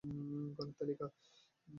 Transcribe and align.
গানের 0.55 0.73
তালিকা 0.77 1.05